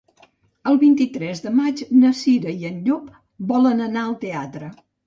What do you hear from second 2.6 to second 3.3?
i en Llop